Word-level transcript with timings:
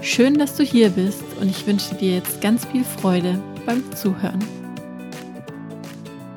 Schön, 0.00 0.38
dass 0.38 0.54
du 0.54 0.62
hier 0.62 0.90
bist 0.90 1.24
und 1.40 1.48
ich 1.50 1.66
wünsche 1.66 1.94
dir 1.96 2.14
jetzt 2.14 2.40
ganz 2.40 2.64
viel 2.64 2.84
Freude 2.84 3.42
beim 3.66 3.82
Zuhören. 3.96 4.38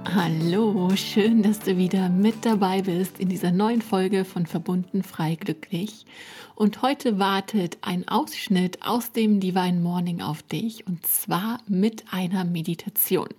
Hallo, 0.04 0.90
schön, 0.96 1.44
dass 1.44 1.60
du 1.60 1.78
wieder 1.78 2.10
mit 2.10 2.44
dabei 2.44 2.82
bist 2.82 3.20
in 3.20 3.30
dieser 3.30 3.52
neuen 3.52 3.84
Folge 3.84 4.26
von 4.26 4.48
Verbunden 4.48 5.04
frei 5.04 5.36
glücklich. 5.36 6.08
Und 6.56 6.82
heute 6.82 7.20
wartet 7.20 7.78
ein 7.82 8.08
Ausschnitt 8.08 8.80
aus 8.82 9.12
dem 9.12 9.40
Divine 9.40 9.80
Morning 9.80 10.22
auf 10.22 10.42
dich 10.42 10.88
und 10.88 11.06
zwar 11.06 11.60
mit 11.68 12.06
einer 12.12 12.44
Meditation 12.46 13.30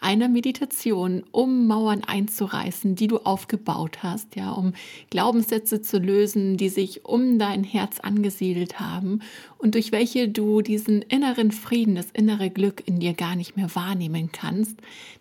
einer 0.00 0.28
Meditation, 0.28 1.24
um 1.32 1.66
Mauern 1.66 2.04
einzureißen, 2.04 2.94
die 2.94 3.08
du 3.08 3.18
aufgebaut 3.18 4.02
hast, 4.02 4.36
ja, 4.36 4.52
um 4.52 4.74
Glaubenssätze 5.10 5.82
zu 5.82 5.98
lösen, 5.98 6.56
die 6.56 6.68
sich 6.68 7.04
um 7.04 7.38
dein 7.38 7.64
Herz 7.64 8.00
angesiedelt 8.00 8.80
haben 8.80 9.20
und 9.58 9.74
durch 9.74 9.90
welche 9.90 10.28
du 10.28 10.62
diesen 10.62 11.02
inneren 11.02 11.50
Frieden, 11.50 11.96
das 11.96 12.10
innere 12.12 12.48
Glück 12.48 12.82
in 12.86 13.00
dir 13.00 13.12
gar 13.12 13.34
nicht 13.34 13.56
mehr 13.56 13.74
wahrnehmen 13.74 14.30
kannst, 14.30 14.76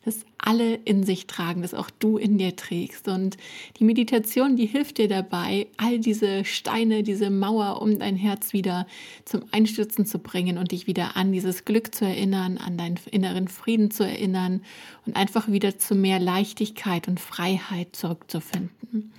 das 0.06 0.26
alle 0.38 0.76
in 0.76 1.04
sich 1.04 1.26
tragen, 1.26 1.64
das 1.64 1.74
auch 1.74 1.90
du 1.90 2.18
in 2.18 2.38
dir 2.38 2.56
trägst. 2.56 3.08
Und 3.08 3.38
die 3.80 3.84
Meditation, 3.84 4.56
die 4.56 4.68
hilft 4.68 5.00
dir 5.00 5.08
dabei, 5.08 5.68
all 5.78 6.00
diese 6.00 6.46
Steine, 6.46 7.02
diese 7.02 7.32
Mauer 7.32 7.82
um 7.82 7.98
dein 7.98 8.16
Herz 8.16 8.54
wieder 8.54 8.86
zum 9.26 9.42
Einstürzen 9.52 10.06
zu 10.06 10.20
bringen 10.20 10.60
und 10.60 10.72
dich 10.72 10.86
wieder 10.86 11.18
an 11.18 11.32
dieses 11.32 11.66
Glück 11.66 11.96
zu 11.96 12.06
erinnern, 12.06 12.60
an 12.60 12.78
deinen 12.78 13.00
inneren 13.12 13.48
Frieden 13.48 13.90
zu 13.90 14.04
erinnern 14.04 14.62
und 15.06 15.16
einfach 15.16 15.48
wieder 15.48 15.78
zu 15.78 15.96
mehr 15.96 16.20
Leichtigkeit 16.20 17.08
und 17.08 17.20
Freiheit 17.20 17.96
zurückzufinden. 17.96 19.14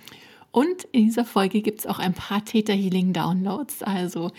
Und 0.50 0.84
in 0.92 1.04
dieser 1.04 1.24
Folge 1.24 1.62
gibt 1.62 1.80
es 1.80 1.86
auch 1.86 1.98
ein 1.98 2.14
paar 2.14 2.44
Theta 2.44 2.72
Healing 2.72 3.12
Downloads. 3.12 3.82
Also 3.82 4.32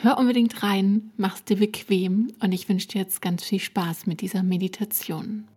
hör 0.00 0.18
unbedingt 0.18 0.62
rein, 0.62 1.12
mach's 1.16 1.44
dir 1.44 1.56
bequem 1.56 2.32
und 2.40 2.52
ich 2.52 2.68
wünsche 2.68 2.88
dir 2.88 3.00
jetzt 3.00 3.22
ganz 3.22 3.44
viel 3.44 3.60
Spaß 3.60 4.06
mit 4.06 4.20
dieser 4.20 4.42
Meditation. 4.42 5.48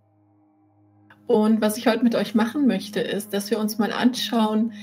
Und 1.27 1.61
was 1.61 1.77
ich 1.77 1.87
heute 1.87 2.03
mit 2.03 2.15
euch 2.15 2.33
machen 2.33 2.65
möchte, 2.65 3.01
ist, 3.01 3.33
dass 3.33 3.51
wir 3.51 3.59
uns 3.59 3.77
mal 3.77 3.91
anschauen, 3.91 4.73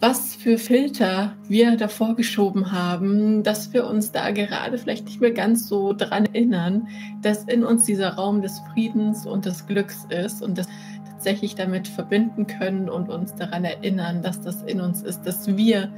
was 0.00 0.36
für 0.36 0.58
Filter 0.58 1.36
wir 1.48 1.76
davor 1.76 2.14
geschoben 2.14 2.70
haben, 2.70 3.42
dass 3.42 3.72
wir 3.72 3.86
uns 3.86 4.12
da 4.12 4.30
gerade 4.30 4.78
vielleicht 4.78 5.06
nicht 5.06 5.20
mehr 5.20 5.32
ganz 5.32 5.68
so 5.68 5.92
dran 5.92 6.26
erinnern, 6.26 6.86
dass 7.22 7.44
in 7.44 7.64
uns 7.64 7.84
dieser 7.84 8.10
Raum 8.10 8.40
des 8.40 8.60
Friedens 8.72 9.26
und 9.26 9.44
des 9.44 9.66
Glücks 9.66 10.06
ist 10.10 10.40
und 10.40 10.56
das 10.56 10.68
tatsächlich 11.10 11.56
damit 11.56 11.88
verbinden 11.88 12.46
können 12.46 12.88
und 12.88 13.08
uns 13.08 13.34
daran 13.34 13.64
erinnern, 13.64 14.22
dass 14.22 14.40
das 14.40 14.62
in 14.62 14.80
uns 14.80 15.02
ist, 15.02 15.22
dass 15.22 15.56
wir 15.56 15.92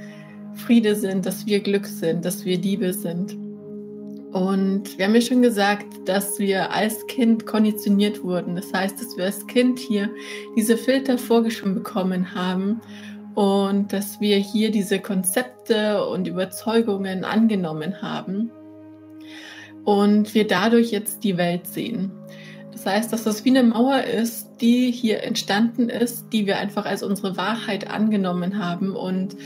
Friede 0.54 0.94
sind, 0.96 1.26
dass 1.26 1.44
wir 1.44 1.60
Glück 1.60 1.86
sind, 1.86 2.24
dass 2.24 2.44
wir 2.46 2.56
Liebe 2.56 2.94
sind. 2.94 3.36
Und 4.32 4.96
wir 4.96 5.06
haben 5.06 5.14
ja 5.14 5.20
schon 5.20 5.42
gesagt, 5.42 5.86
dass 6.06 6.38
wir 6.38 6.72
als 6.72 7.06
Kind 7.08 7.46
konditioniert 7.46 8.22
wurden. 8.22 8.54
Das 8.54 8.72
heißt, 8.72 8.98
dass 9.00 9.16
wir 9.16 9.24
als 9.24 9.46
Kind 9.46 9.78
hier 9.78 10.08
diese 10.56 10.76
Filter 10.76 11.18
vorgeschoben 11.18 11.74
bekommen 11.74 12.34
haben 12.34 12.80
und 13.34 13.92
dass 13.92 14.20
wir 14.20 14.36
hier 14.36 14.70
diese 14.70 14.98
Konzepte 14.98 16.06
und 16.06 16.26
Überzeugungen 16.26 17.24
angenommen 17.24 18.02
haben 18.02 18.50
und 19.84 20.34
wir 20.34 20.46
dadurch 20.46 20.90
jetzt 20.90 21.24
die 21.24 21.36
Welt 21.36 21.66
sehen. 21.66 22.10
Das 22.72 22.86
heißt, 22.86 23.12
dass 23.12 23.24
das 23.24 23.44
wie 23.44 23.50
eine 23.50 23.62
Mauer 23.62 24.02
ist, 24.04 24.48
die 24.60 24.90
hier 24.90 25.22
entstanden 25.22 25.88
ist, 25.88 26.32
die 26.32 26.46
wir 26.46 26.58
einfach 26.58 26.86
als 26.86 27.02
unsere 27.02 27.36
Wahrheit 27.36 27.90
angenommen 27.90 28.58
haben 28.58 28.96
und 28.96 29.36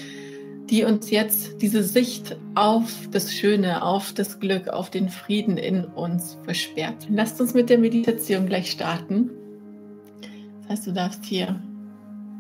die 0.70 0.84
uns 0.84 1.10
jetzt 1.10 1.60
diese 1.60 1.82
Sicht 1.82 2.36
auf 2.54 3.08
das 3.10 3.32
Schöne, 3.32 3.82
auf 3.82 4.12
das 4.14 4.40
Glück, 4.40 4.68
auf 4.68 4.88
den 4.90 5.08
Frieden 5.08 5.58
in 5.58 5.84
uns 5.84 6.38
versperrt. 6.44 7.06
Lasst 7.10 7.40
uns 7.40 7.54
mit 7.54 7.68
der 7.68 7.78
Meditation 7.78 8.46
gleich 8.46 8.70
starten. 8.70 9.30
Das 10.62 10.70
heißt, 10.70 10.86
du 10.86 10.92
darfst 10.92 11.24
hier 11.24 11.60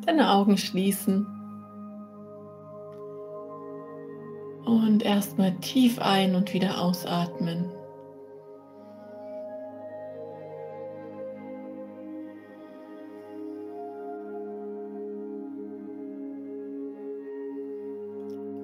deine 0.06 0.30
Augen 0.30 0.56
schließen 0.56 1.26
und 4.64 5.02
erstmal 5.02 5.54
tief 5.56 5.98
ein 5.98 6.34
und 6.34 6.54
wieder 6.54 6.80
ausatmen. 6.80 7.70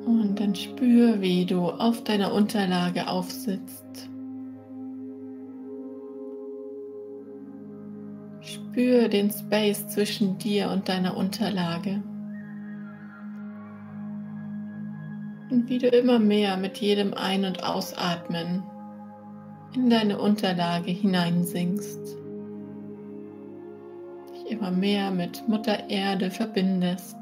Und 0.06 0.40
dann 0.40 0.54
spür, 0.54 1.20
wie 1.20 1.44
du 1.44 1.68
auf 1.68 2.02
deiner 2.04 2.32
Unterlage 2.32 3.08
aufsitzt. 3.08 4.08
Spür 8.40 9.08
den 9.08 9.30
Space 9.30 9.88
zwischen 9.88 10.38
dir 10.38 10.70
und 10.70 10.88
deiner 10.88 11.16
Unterlage. 11.16 12.02
Und 15.50 15.68
wie 15.68 15.78
du 15.78 15.88
immer 15.88 16.20
mehr 16.20 16.56
mit 16.56 16.78
jedem 16.78 17.12
Ein- 17.12 17.44
und 17.44 17.64
Ausatmen 17.64 18.62
in 19.74 19.90
deine 19.90 20.20
Unterlage 20.20 20.92
hineinsinkst. 20.92 22.16
Dich 24.32 24.52
immer 24.52 24.70
mehr 24.70 25.10
mit 25.10 25.46
Mutter 25.48 25.90
Erde 25.90 26.30
verbindest. 26.30 27.16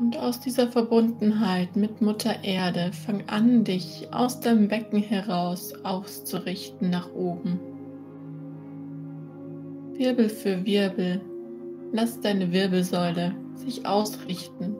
Und 0.00 0.16
aus 0.16 0.40
dieser 0.40 0.68
Verbundenheit 0.68 1.76
mit 1.76 2.00
Mutter 2.00 2.44
Erde 2.44 2.92
fang 2.92 3.22
an, 3.28 3.64
dich 3.64 4.08
aus 4.12 4.40
deinem 4.40 4.68
Becken 4.68 5.02
heraus 5.02 5.74
auszurichten 5.84 6.90
nach 6.90 7.12
oben. 7.12 7.60
Wirbel 9.94 10.28
für 10.28 10.64
Wirbel 10.64 11.20
Lass 11.92 12.20
deine 12.20 12.52
Wirbelsäule 12.52 13.34
sich 13.54 13.86
ausrichten. 13.86 14.76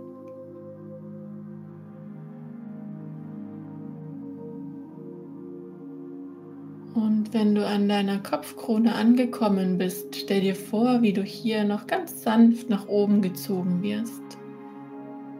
Und 6.94 7.32
wenn 7.32 7.54
du 7.54 7.66
an 7.66 7.88
deiner 7.88 8.18
Kopfkrone 8.18 8.94
angekommen 8.94 9.78
bist, 9.78 10.16
stell 10.16 10.40
dir 10.40 10.56
vor, 10.56 11.00
wie 11.02 11.12
du 11.12 11.22
hier 11.22 11.64
noch 11.64 11.86
ganz 11.86 12.22
sanft 12.22 12.68
nach 12.68 12.88
oben 12.88 13.22
gezogen 13.22 13.82
wirst, 13.82 14.22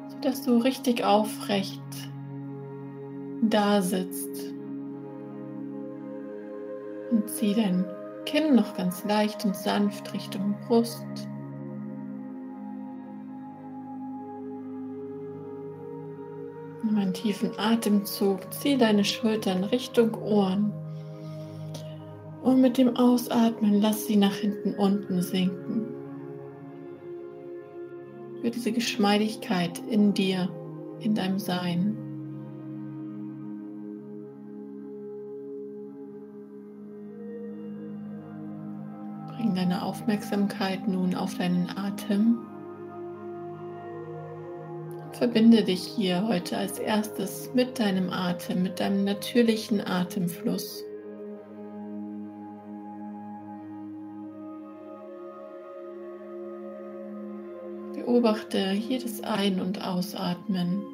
sodass 0.09 0.45
du 0.45 0.59
richtig 0.59 1.05
aufrecht 1.05 1.83
da 3.43 3.83
sitzt. 3.83 4.55
Und 7.11 7.29
zieh 7.29 7.55
dein 7.55 7.85
Kinn 8.27 8.55
noch 8.55 8.77
ganz 8.77 9.05
leicht 9.05 9.45
und 9.45 9.57
sanft 9.57 10.13
Richtung 10.13 10.55
Brust. 10.67 11.29
Einen 17.09 17.15
tiefen 17.15 17.59
Atemzug, 17.59 18.53
zieh 18.53 18.77
deine 18.77 19.03
Schultern 19.03 19.65
Richtung 19.65 20.15
Ohren. 20.15 20.73
Und 22.43 22.61
mit 22.61 22.77
dem 22.77 22.97
Ausatmen 22.97 23.81
lass 23.81 24.07
sie 24.07 24.17
nach 24.17 24.35
hinten 24.35 24.75
unten 24.75 25.23
sinken. 25.23 25.87
Für 28.43 28.51
diese 28.51 28.73
Geschmeidigkeit 28.73 29.81
in 29.91 30.13
dir, 30.13 30.51
in 31.01 31.15
deinem 31.15 31.39
Sein. 31.39 31.97
Bring 39.35 39.55
deine 39.55 39.83
Aufmerksamkeit 39.83 40.87
nun 40.87 41.15
auf 41.15 41.37
deinen 41.39 41.71
Atem. 41.71 42.48
Verbinde 45.19 45.65
dich 45.65 45.83
hier 45.83 46.29
heute 46.29 46.57
als 46.57 46.79
erstes 46.79 47.51
mit 47.53 47.81
deinem 47.81 48.11
Atem, 48.11 48.63
mit 48.63 48.79
deinem 48.79 49.03
natürlichen 49.03 49.81
Atemfluss. 49.81 50.85
Beobachte 57.95 58.71
jedes 58.73 59.25
Ein- 59.25 59.61
und 59.61 59.85
Ausatmen. 59.85 60.85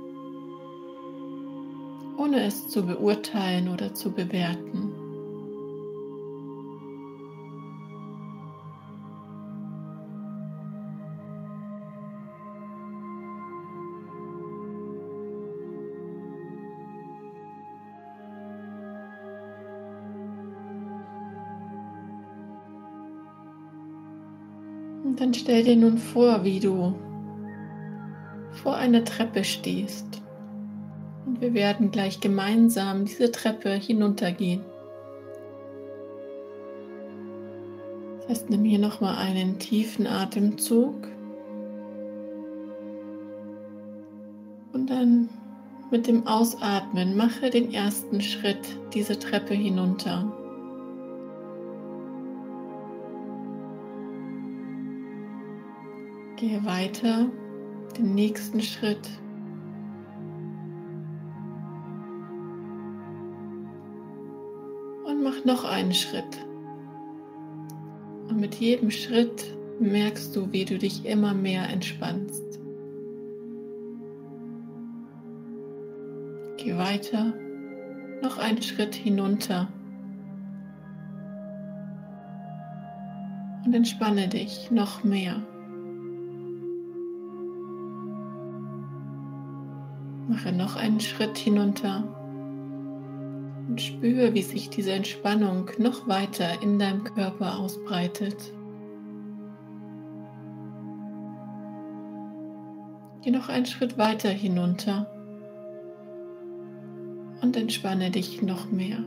ohne 2.17 2.44
es 2.44 2.69
zu 2.69 2.87
beurteilen 2.87 3.69
oder 3.69 3.93
zu 3.93 4.11
bewerten. 4.11 4.94
Stell 25.34 25.64
dir 25.64 25.75
nun 25.76 25.98
vor, 25.98 26.44
wie 26.44 26.60
du 26.60 26.94
vor 28.62 28.76
einer 28.76 29.04
Treppe 29.04 29.42
stehst. 29.42 30.22
Und 31.26 31.40
wir 31.40 31.54
werden 31.54 31.90
gleich 31.90 32.20
gemeinsam 32.20 33.04
diese 33.04 33.32
Treppe 33.32 33.70
hinuntergehen. 33.70 34.60
Das 38.20 38.28
heißt, 38.28 38.50
nimm 38.50 38.64
hier 38.64 38.78
nochmal 38.78 39.16
einen 39.16 39.58
tiefen 39.58 40.06
Atemzug. 40.06 40.94
Und 44.72 44.88
dann 44.88 45.28
mit 45.90 46.06
dem 46.06 46.28
Ausatmen 46.28 47.16
mache 47.16 47.50
den 47.50 47.75
ersten 47.75 48.20
Schritt 48.20 48.78
diese 48.94 49.19
Treppe 49.19 49.54
hinunter. 49.54 50.44
Gehe 56.46 56.62
weiter, 56.67 57.31
den 57.96 58.14
nächsten 58.14 58.61
Schritt. 58.61 59.08
Und 65.06 65.23
mach 65.23 65.43
noch 65.46 65.64
einen 65.64 65.94
Schritt. 65.94 66.46
Und 68.29 68.41
mit 68.41 68.56
jedem 68.56 68.91
Schritt 68.91 69.56
merkst 69.81 70.37
du, 70.37 70.52
wie 70.52 70.67
du 70.67 70.76
dich 70.76 71.06
immer 71.06 71.32
mehr 71.32 71.67
entspannst. 71.70 72.61
Geh 76.58 76.76
weiter, 76.76 77.32
noch 78.23 78.37
einen 78.37 78.61
Schritt 78.61 78.94
hinunter. 78.94 79.69
Und 83.64 83.73
entspanne 83.73 84.29
dich 84.29 84.70
noch 84.70 85.05
mehr. 85.05 85.43
Mache 90.34 90.50
noch 90.50 90.75
einen 90.75 90.98
Schritt 90.98 91.38
hinunter 91.38 92.02
und 93.69 93.81
spüre, 93.81 94.34
wie 94.34 94.42
sich 94.42 94.69
diese 94.69 94.90
Entspannung 94.90 95.70
noch 95.78 96.08
weiter 96.08 96.60
in 96.60 96.81
deinem 96.81 97.04
Körper 97.04 97.56
ausbreitet. 97.56 98.52
Geh 103.22 103.31
noch 103.31 103.48
einen 103.48 103.64
Schritt 103.64 103.96
weiter 103.96 104.28
hinunter 104.28 105.06
und 107.40 107.56
entspanne 107.56 108.10
dich 108.10 108.42
noch 108.42 108.69
mehr. 108.72 109.04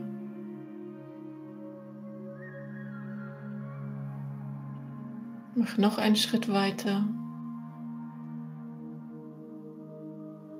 Mach 5.54 5.76
noch 5.76 5.98
einen 5.98 6.16
Schritt 6.16 6.50
weiter 6.50 7.04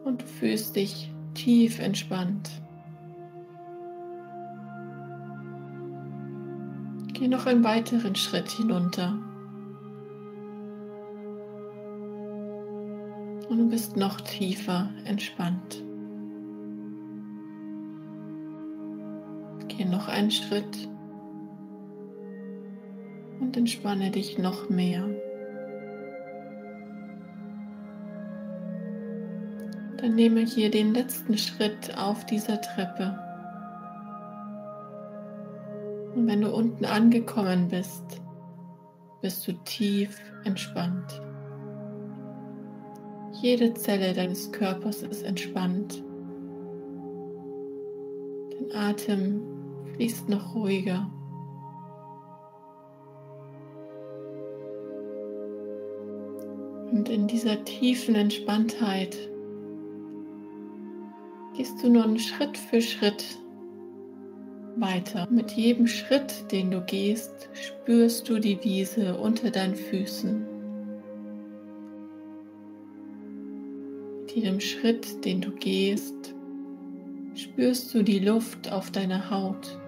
und 0.09 0.23
du 0.23 0.27
fühlst 0.27 0.75
dich 0.75 1.13
tief 1.35 1.79
entspannt. 1.79 2.51
Geh 7.13 7.29
noch 7.29 7.47
einen 7.47 7.63
weiteren 7.63 8.15
Schritt 8.15 8.49
hinunter. 8.49 9.19
Und 13.49 13.59
du 13.59 13.69
bist 13.69 13.97
noch 13.97 14.21
tiefer 14.23 14.89
entspannt. 15.05 15.83
Geh 19.69 19.85
noch 19.85 20.09
einen 20.09 20.31
Schritt 20.31 20.89
und 23.41 23.57
entspanne 23.57 24.11
dich 24.11 24.39
noch 24.39 24.71
mehr. 24.71 25.09
Dann 29.99 30.15
nehme 30.15 30.41
hier 30.41 30.71
den 30.71 30.95
letzten 30.95 31.37
Schritt 31.37 31.97
auf 31.99 32.25
dieser 32.25 32.61
Treppe. 32.61 33.19
Und 36.15 36.27
wenn 36.29 36.41
du 36.41 36.55
unten 36.55 36.85
angekommen 36.85 37.69
bist, 37.69 38.21
bist 39.21 39.47
du 39.49 39.53
tief 39.65 40.21
entspannt. 40.45 41.21
Jede 43.41 43.75
Zelle 43.75 44.15
deines 44.15 44.53
Körpers 44.53 45.03
ist 45.03 45.23
entspannt. 45.23 46.03
Dein 48.50 48.81
Atem 48.81 49.43
fließt 49.95 50.29
noch 50.29 50.55
ruhiger. 50.55 51.11
Und 56.93 57.09
in 57.09 57.27
dieser 57.27 57.65
tiefen 57.65 58.15
Entspanntheit 58.15 59.17
gehst 61.69 61.85
du 61.85 61.91
nun 61.91 62.19
Schritt 62.19 62.56
für 62.56 62.81
Schritt 62.81 63.38
weiter. 64.76 65.29
Mit 65.31 65.53
jedem 65.53 65.87
Schritt, 65.87 66.50
den 66.50 66.70
du 66.70 66.81
gehst, 66.81 67.50
spürst 67.53 68.26
du 68.29 68.38
die 68.38 68.59
Wiese 68.65 69.15
unter 69.19 69.50
deinen 69.50 69.75
Füßen. 69.75 70.47
Mit 74.20 74.31
jedem 74.35 74.61
Schritt, 74.61 75.26
den 75.26 75.43
du 75.43 75.50
gehst, 75.50 76.35
spürst 77.35 77.93
du 77.93 78.03
die 78.03 78.21
Luft 78.21 78.73
auf 78.73 78.91
deiner 78.91 79.31
Haut. 79.31 79.79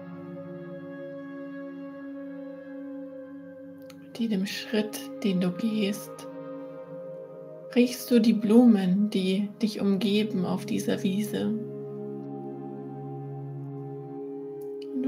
Mit 4.05 4.19
jedem 4.19 4.45
Schritt, 4.45 4.99
den 5.23 5.41
du 5.41 5.49
gehst, 5.49 6.27
riechst 7.75 8.11
du 8.11 8.19
die 8.19 8.33
Blumen, 8.33 9.09
die 9.09 9.49
dich 9.61 9.79
umgeben 9.79 10.45
auf 10.45 10.65
dieser 10.65 11.01
Wiese. 11.03 11.60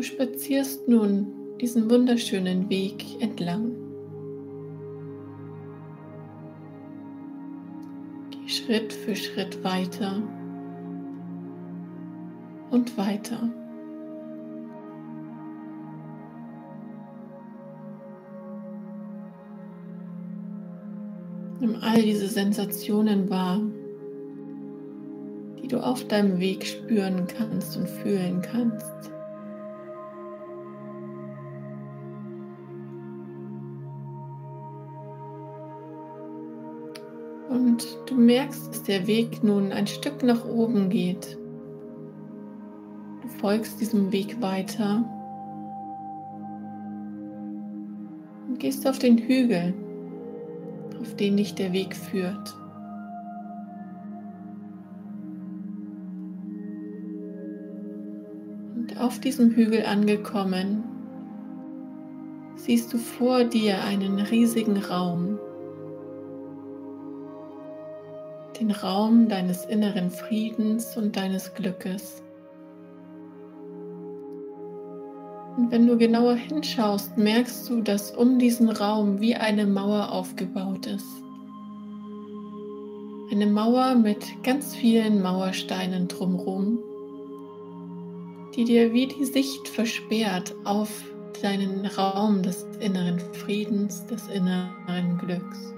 Spazierst 0.04 0.88
nun 0.88 1.28
diesen 1.60 1.90
wunderschönen 1.90 2.70
Weg 2.70 3.22
entlang. 3.22 3.72
Geh 8.32 8.50
Schritt 8.50 8.92
für 8.92 9.16
Schritt 9.16 9.64
weiter 9.64 10.22
und 12.70 12.98
weiter. 12.98 13.50
Nimm 21.62 21.78
all 21.82 22.02
diese 22.02 22.28
Sensationen 22.28 23.30
wahr, 23.30 23.62
die 25.62 25.70
du 25.70 25.80
auf 25.80 26.06
deinem 26.10 26.40
Weg 26.42 26.66
spüren 26.66 27.26
kannst 27.26 27.78
und 27.78 27.88
fühlen 27.88 28.42
kannst. 28.42 29.13
Und 37.50 37.86
du 38.08 38.16
merkst, 38.16 38.70
dass 38.70 38.84
der 38.84 39.08
Weg 39.08 39.44
nun 39.44 39.72
ein 39.72 39.88
Stück 39.88 40.24
nach 40.24 40.46
oben 40.46 40.90
geht. 40.90 41.38
Du 43.22 43.28
folgst 43.40 43.80
diesem 43.80 44.12
Weg 44.12 44.42
weiter 44.42 45.04
und 48.48 48.60
gehst 48.60 48.88
auf 48.88 49.00
den 49.00 49.18
Hügel 49.18 49.74
auf 51.04 51.18
den 51.18 51.36
dich 51.36 51.54
der 51.54 51.74
Weg 51.74 51.96
führt. 51.96 52.56
Und 58.76 58.98
auf 59.02 59.20
diesem 59.20 59.52
Hügel 59.52 59.86
angekommen, 59.86 60.84
siehst 62.56 62.94
du 62.94 62.98
vor 62.98 63.44
dir 63.44 63.84
einen 63.84 64.18
riesigen 64.18 64.78
Raum. 64.78 65.38
Den 68.60 68.72
Raum 68.72 69.28
deines 69.30 69.66
inneren 69.66 70.12
Friedens 70.12 70.96
und 70.96 71.16
deines 71.16 71.54
Glückes. 71.54 72.24
Und 75.58 75.72
wenn 75.72 75.86
du 75.86 75.98
genauer 75.98 76.36
hinschaust, 76.36 77.18
merkst 77.18 77.70
du, 77.70 77.82
dass 77.82 78.12
um 78.12 78.40
diesen 78.40 78.70
Raum 78.70 79.20
wie 79.22 79.36
eine 79.36 79.68
Mauer 79.68 80.12
aufgebaut 80.12 80.88
ist. 80.88 81.06
Eine 83.32 83.48
Mauer 83.48 83.96
mit 83.96 84.26
ganz 84.44 84.76
vielen 84.76 85.22
Mauersteinen 85.22 86.08
drumherum, 86.08 86.80
die 88.56 88.64
dir 88.64 88.94
wie 88.94 89.08
die 89.08 89.26
Sicht 89.26 89.68
versperrt 89.68 90.56
auf 90.64 90.90
deinen 91.42 91.86
Raum 91.86 92.42
des 92.44 92.66
inneren 92.80 93.20
Friedens, 93.34 94.06
des 94.08 94.28
inneren 94.30 95.18
Glücks. 95.18 95.74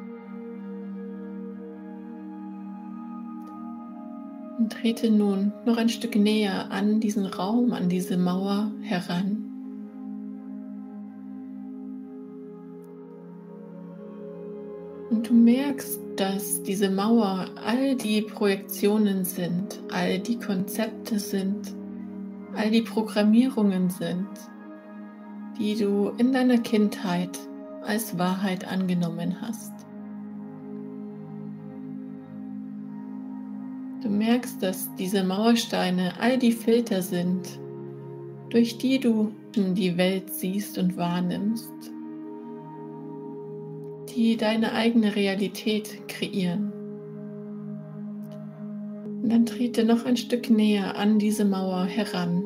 Und 4.58 4.72
trete 4.72 5.12
nun 5.12 5.52
noch 5.66 5.78
ein 5.78 5.90
Stück 5.90 6.16
näher 6.16 6.72
an 6.72 7.00
diesen 7.00 7.26
Raum, 7.26 7.74
an 7.74 7.90
diese 7.90 8.18
Mauer 8.18 8.72
heran. 8.82 9.46
Und 15.10 15.30
du 15.30 15.34
merkst, 15.34 16.00
dass 16.16 16.64
diese 16.64 16.90
Mauer 16.90 17.48
all 17.66 17.96
die 17.96 18.22
Projektionen 18.22 19.26
sind, 19.26 19.80
all 19.92 20.20
die 20.20 20.40
Konzepte 20.40 21.20
sind, 21.20 21.74
all 22.56 22.72
die 22.72 22.82
Programmierungen 22.82 23.90
sind, 23.90 24.28
die 25.60 25.76
du 25.76 26.12
in 26.18 26.32
deiner 26.32 26.58
Kindheit 26.58 27.38
als 27.84 28.18
Wahrheit 28.18 28.68
angenommen 28.68 29.42
hast. 29.42 29.85
Du 34.06 34.12
merkst, 34.12 34.62
dass 34.62 34.94
diese 34.98 35.24
Mauersteine 35.24 36.14
all 36.20 36.38
die 36.38 36.52
Filter 36.52 37.02
sind, 37.02 37.60
durch 38.52 38.78
die 38.78 39.00
du 39.00 39.32
die 39.56 39.98
Welt 39.98 40.32
siehst 40.32 40.78
und 40.78 40.96
wahrnimmst, 40.96 41.74
die 44.10 44.38
deine 44.38 44.74
eigene 44.74 45.16
Realität 45.16 46.08
kreieren. 46.08 46.72
Und 49.24 49.30
dann 49.30 49.48
trete 49.48 49.84
noch 49.84 50.06
ein 50.06 50.18
Stück 50.18 50.52
näher 50.52 50.96
an 51.00 51.18
diese 51.18 51.44
Mauer 51.44 51.86
heran. 51.86 52.44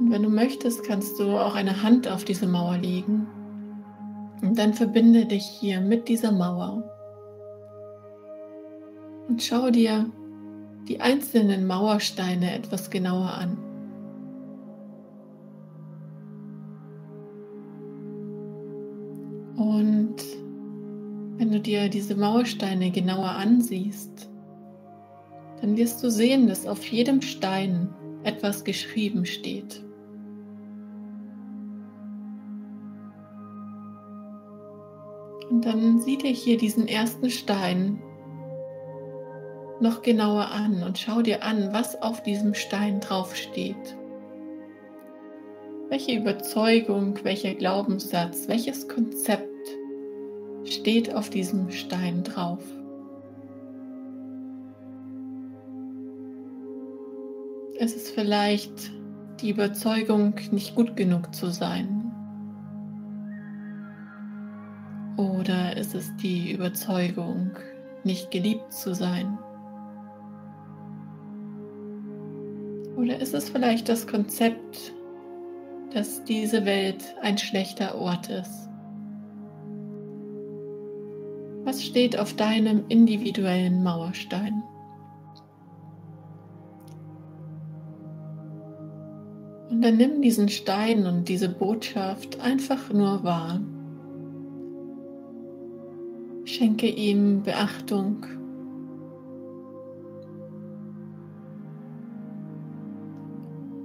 Und 0.00 0.10
wenn 0.10 0.24
du 0.24 0.30
möchtest, 0.30 0.82
kannst 0.82 1.20
du 1.20 1.38
auch 1.38 1.54
eine 1.54 1.84
Hand 1.84 2.08
auf 2.08 2.24
diese 2.24 2.48
Mauer 2.48 2.78
legen. 2.78 3.28
Und 4.42 4.58
dann 4.58 4.74
verbinde 4.74 5.26
dich 5.26 5.44
hier 5.44 5.80
mit 5.80 6.08
dieser 6.08 6.32
Mauer. 6.32 6.90
Und 9.28 9.42
schau 9.42 9.70
dir 9.70 10.10
die 10.88 11.00
einzelnen 11.00 11.66
Mauersteine 11.66 12.54
etwas 12.54 12.90
genauer 12.90 13.32
an. 13.32 13.58
Und 19.56 20.16
wenn 21.38 21.50
du 21.50 21.60
dir 21.60 21.88
diese 21.88 22.14
Mauersteine 22.14 22.90
genauer 22.90 23.30
ansiehst, 23.30 24.28
dann 25.60 25.76
wirst 25.76 26.02
du 26.02 26.10
sehen, 26.10 26.46
dass 26.48 26.66
auf 26.66 26.84
jedem 26.86 27.22
Stein 27.22 27.88
etwas 28.24 28.64
geschrieben 28.64 29.24
steht. 29.24 29.82
Und 35.50 35.64
dann 35.64 36.00
sieh 36.00 36.18
dir 36.18 36.30
hier 36.30 36.58
diesen 36.58 36.88
ersten 36.88 37.30
Stein 37.30 38.02
noch 39.84 40.00
genauer 40.00 40.50
an 40.50 40.82
und 40.82 40.98
schau 40.98 41.20
dir 41.20 41.44
an, 41.44 41.68
was 41.72 42.00
auf 42.00 42.22
diesem 42.22 42.54
Stein 42.54 43.00
drauf 43.00 43.36
steht. 43.36 43.96
Welche 45.90 46.16
Überzeugung, 46.16 47.22
welcher 47.22 47.54
Glaubenssatz, 47.54 48.48
welches 48.48 48.88
Konzept 48.88 49.44
steht 50.64 51.14
auf 51.14 51.28
diesem 51.28 51.70
Stein 51.70 52.24
drauf? 52.24 52.60
Es 57.78 57.92
ist 57.92 58.08
vielleicht 58.08 58.90
die 59.42 59.50
Überzeugung, 59.50 60.34
nicht 60.50 60.74
gut 60.74 60.96
genug 60.96 61.34
zu 61.34 61.50
sein. 61.50 62.10
Oder 65.18 65.76
ist 65.76 65.94
es 65.94 66.10
die 66.16 66.52
Überzeugung, 66.52 67.50
nicht 68.02 68.30
geliebt 68.30 68.72
zu 68.72 68.94
sein? 68.94 69.36
Oder 72.96 73.20
ist 73.20 73.34
es 73.34 73.50
vielleicht 73.50 73.88
das 73.88 74.06
Konzept, 74.06 74.92
dass 75.92 76.24
diese 76.24 76.64
Welt 76.64 77.14
ein 77.22 77.38
schlechter 77.38 77.96
Ort 77.96 78.28
ist? 78.30 78.68
Was 81.64 81.82
steht 81.82 82.18
auf 82.18 82.34
deinem 82.34 82.84
individuellen 82.88 83.82
Mauerstein? 83.82 84.62
Und 89.70 89.82
dann 89.82 89.96
nimm 89.96 90.22
diesen 90.22 90.48
Stein 90.48 91.06
und 91.06 91.28
diese 91.28 91.48
Botschaft 91.48 92.40
einfach 92.40 92.92
nur 92.92 93.24
wahr. 93.24 93.60
Schenke 96.44 96.86
ihm 96.86 97.42
Beachtung. 97.42 98.24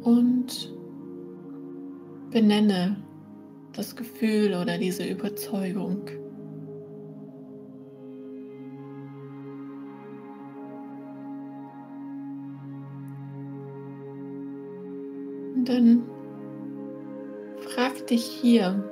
Und 0.09 0.73
benenne 2.31 2.97
das 3.73 3.95
Gefühl 3.95 4.55
oder 4.59 4.79
diese 4.79 5.05
Überzeugung. 5.05 6.01
Und 15.53 15.69
dann 15.69 16.01
frag 17.59 18.07
dich 18.07 18.25
hier, 18.25 18.83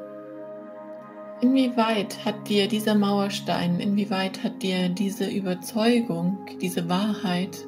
inwieweit 1.42 2.24
hat 2.26 2.48
dir 2.48 2.68
dieser 2.68 2.94
Mauerstein, 2.94 3.80
inwieweit 3.80 4.44
hat 4.44 4.62
dir 4.62 4.90
diese 4.90 5.28
Überzeugung, 5.28 6.38
diese 6.62 6.88
Wahrheit, 6.88 7.66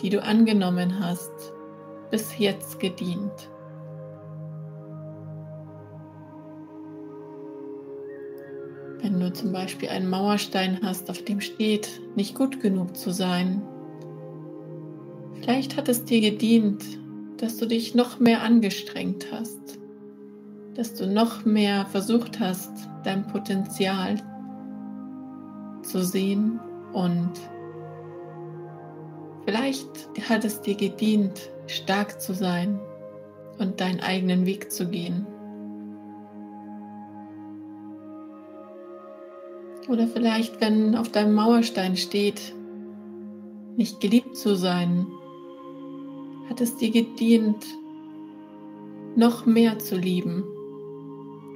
die 0.00 0.08
du 0.08 0.22
angenommen 0.22 0.98
hast, 1.00 1.52
bis 2.12 2.38
jetzt 2.38 2.78
gedient? 2.78 3.50
Wenn 9.00 9.18
du 9.18 9.32
zum 9.32 9.50
Beispiel 9.50 9.88
einen 9.88 10.08
Mauerstein 10.08 10.78
hast, 10.82 11.10
auf 11.10 11.24
dem 11.24 11.40
steht, 11.40 11.88
nicht 12.14 12.34
gut 12.36 12.60
genug 12.60 12.96
zu 12.96 13.10
sein, 13.12 13.62
vielleicht 15.40 15.76
hat 15.76 15.88
es 15.88 16.04
dir 16.04 16.20
gedient, 16.20 16.84
dass 17.38 17.56
du 17.56 17.66
dich 17.66 17.94
noch 17.94 18.20
mehr 18.20 18.42
angestrengt 18.42 19.26
hast, 19.32 19.80
dass 20.74 20.94
du 20.94 21.06
noch 21.06 21.46
mehr 21.46 21.86
versucht 21.86 22.38
hast, 22.38 22.70
dein 23.04 23.26
Potenzial 23.26 24.16
zu 25.82 26.04
sehen 26.04 26.60
und 26.92 27.32
vielleicht 29.46 29.88
hat 30.28 30.44
es 30.44 30.60
dir 30.60 30.76
gedient, 30.76 31.50
stark 31.72 32.20
zu 32.20 32.34
sein 32.34 32.78
und 33.58 33.80
deinen 33.80 34.00
eigenen 34.00 34.46
Weg 34.46 34.70
zu 34.72 34.88
gehen. 34.88 35.26
Oder 39.88 40.06
vielleicht, 40.06 40.60
wenn 40.60 40.96
auf 40.96 41.10
deinem 41.10 41.34
Mauerstein 41.34 41.96
steht, 41.96 42.54
nicht 43.76 44.00
geliebt 44.00 44.36
zu 44.36 44.54
sein, 44.54 45.06
hat 46.48 46.60
es 46.60 46.76
dir 46.76 46.90
gedient, 46.90 47.64
noch 49.16 49.44
mehr 49.44 49.78
zu 49.78 49.96
lieben, 49.96 50.44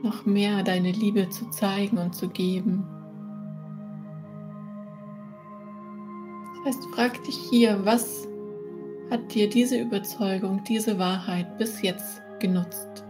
noch 0.02 0.26
mehr 0.26 0.62
deine 0.62 0.92
Liebe 0.92 1.28
zu 1.28 1.48
zeigen 1.50 1.98
und 1.98 2.14
zu 2.14 2.28
geben. 2.28 2.84
Das 6.64 6.74
heißt, 6.74 6.84
frag 6.94 7.24
dich 7.24 7.36
hier, 7.36 7.84
was 7.84 8.26
hat 9.10 9.34
dir 9.34 9.48
diese 9.48 9.78
Überzeugung, 9.78 10.62
diese 10.64 10.98
Wahrheit 10.98 11.58
bis 11.58 11.82
jetzt 11.82 12.22
genutzt? 12.38 13.05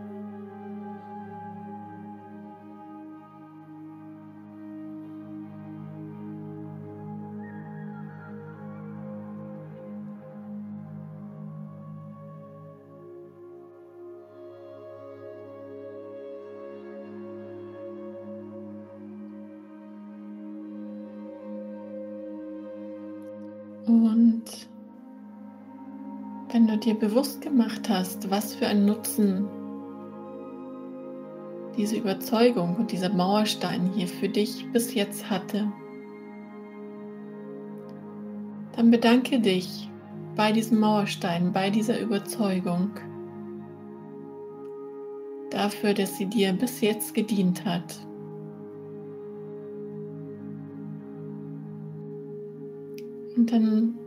Dir 26.87 26.95
bewusst 26.95 27.41
gemacht 27.43 27.89
hast, 27.89 28.31
was 28.31 28.55
für 28.55 28.69
einen 28.69 28.87
Nutzen 28.87 29.49
diese 31.77 31.97
Überzeugung 31.97 32.77
und 32.77 32.93
dieser 32.93 33.13
Mauerstein 33.13 33.91
hier 33.93 34.07
für 34.07 34.29
dich 34.29 34.65
bis 34.73 34.95
jetzt 34.95 35.29
hatte, 35.29 35.71
dann 38.77 38.91
bedanke 38.91 39.41
dich 39.41 39.91
bei 40.37 40.53
diesem 40.53 40.79
Mauerstein, 40.79 41.53
bei 41.53 41.71
dieser 41.71 41.99
Überzeugung 42.01 42.91
dafür, 45.51 45.93
dass 45.93 46.17
sie 46.17 46.27
dir 46.27 46.53
bis 46.53 46.81
jetzt 46.81 47.15
gedient 47.15 47.65
hat. 47.65 47.99
Und 53.37 53.53
dann 53.53 53.99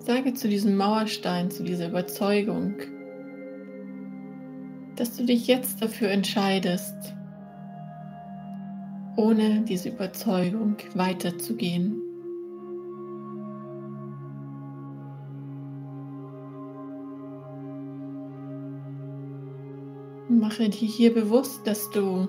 sage 0.00 0.34
zu 0.34 0.48
diesem 0.48 0.76
Mauerstein, 0.76 1.50
zu 1.50 1.62
dieser 1.62 1.88
Überzeugung, 1.88 2.74
dass 4.96 5.16
du 5.16 5.24
dich 5.24 5.46
jetzt 5.46 5.82
dafür 5.82 6.08
entscheidest, 6.10 7.14
ohne 9.16 9.62
diese 9.62 9.90
Überzeugung 9.90 10.76
weiterzugehen. 10.94 12.02
Mache 20.28 20.68
dir 20.70 20.88
hier 20.88 21.12
bewusst, 21.12 21.66
dass 21.66 21.90
du 21.90 22.28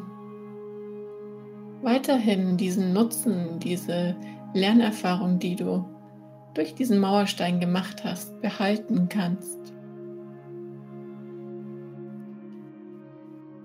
weiterhin 1.82 2.58
diesen 2.58 2.94
Nutzen, 2.94 3.60
diese 3.60 4.16
Lernerfahrung, 4.54 5.40
die 5.40 5.56
du 5.56 5.86
durch 6.53 6.75
diesen 6.75 7.00
Mauerstein 7.00 7.60
gemacht 7.60 8.03
hast, 8.03 8.41
behalten 8.41 9.08
kannst. 9.10 9.60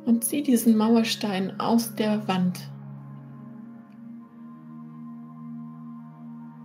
Und 0.04 0.22
zieh 0.22 0.42
diesen 0.42 0.76
Mauerstein 0.76 1.58
aus 1.58 1.96
der 1.96 2.28
Wand. 2.28 2.60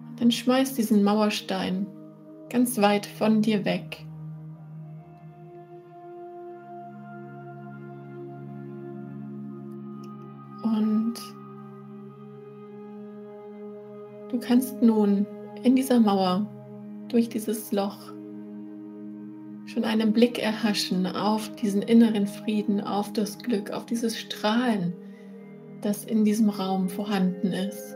Und 0.09 0.21
dann 0.21 0.31
schmeiß 0.31 0.75
diesen 0.75 1.03
Mauerstein 1.03 1.87
ganz 2.49 2.79
weit 2.79 3.07
von 3.07 3.41
dir 3.41 3.65
weg. 3.65 4.05
Und 10.63 11.15
du 14.29 14.39
kannst 14.39 14.83
nun 14.83 15.25
in 15.63 15.75
dieser 15.75 15.99
Mauer, 15.99 16.47
durch 17.09 17.29
dieses 17.29 17.71
Loch, 17.71 18.11
schon 19.65 19.83
einen 19.83 20.11
Blick 20.11 20.41
erhaschen 20.41 21.05
auf 21.05 21.53
diesen 21.55 21.81
inneren 21.81 22.27
Frieden, 22.27 22.81
auf 22.81 23.13
das 23.13 23.37
Glück, 23.39 23.71
auf 23.71 23.85
dieses 23.85 24.19
Strahlen, 24.19 24.93
das 25.81 26.03
in 26.03 26.25
diesem 26.25 26.49
Raum 26.49 26.89
vorhanden 26.89 27.53
ist. 27.53 27.95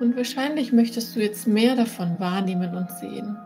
Und 0.00 0.16
wahrscheinlich 0.16 0.72
möchtest 0.72 1.16
du 1.16 1.20
jetzt 1.20 1.46
mehr 1.46 1.74
davon 1.74 2.18
wahrnehmen 2.18 2.74
und 2.76 2.90
sehen. 2.92 3.36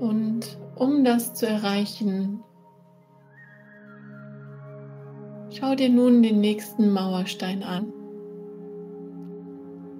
Und 0.00 0.58
um 0.76 1.04
das 1.04 1.34
zu 1.34 1.46
erreichen, 1.46 2.42
Schau 5.52 5.74
dir 5.74 5.88
nun 5.88 6.22
den 6.22 6.40
nächsten 6.40 6.92
Mauerstein 6.92 7.64
an. 7.64 7.92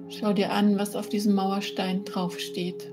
Schau 0.08 0.32
dir 0.32 0.52
an, 0.52 0.78
was 0.78 0.94
auf 0.94 1.08
diesem 1.08 1.34
Mauerstein 1.34 2.04
draufsteht. 2.04 2.92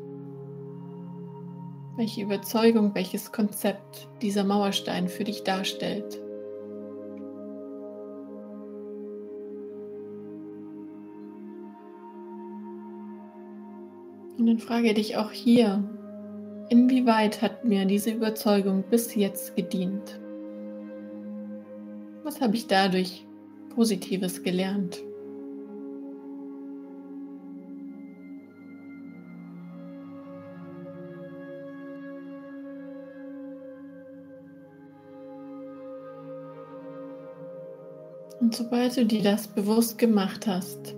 Welche 1.97 2.23
Überzeugung, 2.23 2.95
welches 2.95 3.31
Konzept 3.31 4.07
dieser 4.23 4.43
Mauerstein 4.43 5.07
für 5.07 5.23
dich 5.23 5.43
darstellt. 5.43 6.19
Und 14.39 14.47
dann 14.47 14.59
frage 14.59 14.95
dich 14.95 15.15
auch 15.17 15.31
hier, 15.31 15.83
inwieweit 16.69 17.43
hat 17.43 17.65
mir 17.65 17.85
diese 17.85 18.09
Überzeugung 18.09 18.83
bis 18.89 19.13
jetzt 19.13 19.55
gedient? 19.55 20.19
Was 22.27 22.41
habe 22.41 22.57
ich 22.57 22.67
dadurch 22.67 23.25
Positives 23.73 24.43
gelernt? 24.43 24.97
Und 38.41 38.53
sobald 38.53 38.97
du 38.97 39.05
dir 39.05 39.23
das 39.23 39.47
bewusst 39.47 39.97
gemacht 39.97 40.47
hast, 40.47 40.95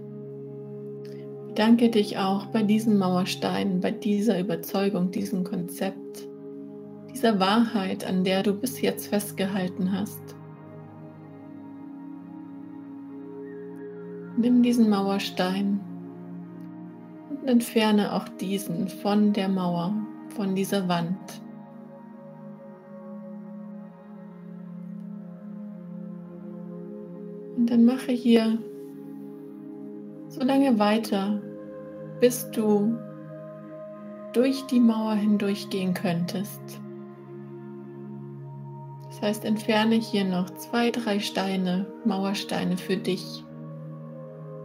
bedanke 1.49 1.89
dich 1.89 2.17
auch 2.17 2.47
bei 2.47 2.63
diesen 2.63 2.97
Mauersteinen, 2.97 3.81
bei 3.81 3.91
dieser 3.91 4.39
Überzeugung, 4.39 5.11
diesem 5.11 5.43
Konzept, 5.43 6.27
dieser 7.13 7.39
Wahrheit, 7.39 8.03
an 8.03 8.23
der 8.23 8.41
du 8.41 8.53
bis 8.53 8.81
jetzt 8.81 9.09
festgehalten 9.09 9.91
hast. 9.91 10.38
Diesen 14.69 14.87
Mauerstein 14.87 15.79
und 17.31 17.47
entferne 17.47 18.13
auch 18.13 18.29
diesen 18.29 18.87
von 18.87 19.33
der 19.33 19.49
Mauer, 19.49 19.95
von 20.35 20.53
dieser 20.53 20.87
Wand. 20.87 21.17
Und 27.57 27.71
dann 27.71 27.83
mache 27.83 28.11
hier 28.11 28.59
so 30.27 30.41
lange 30.41 30.77
weiter, 30.77 31.41
bis 32.19 32.51
du 32.51 32.95
durch 34.33 34.67
die 34.67 34.79
Mauer 34.79 35.15
hindurchgehen 35.15 35.95
könntest. 35.95 36.61
Das 39.07 39.19
heißt, 39.23 39.45
entferne 39.45 39.95
hier 39.95 40.25
noch 40.25 40.51
zwei, 40.51 40.91
drei 40.91 41.19
Steine, 41.19 41.87
Mauersteine 42.05 42.77
für 42.77 42.97
dich 42.97 43.43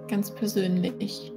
ganz 0.09 0.31
persönlich. 0.35 1.33